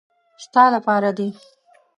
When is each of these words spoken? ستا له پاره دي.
ستا 0.43 0.63
له 0.73 0.79
پاره 0.85 1.11
دي. 1.17 1.27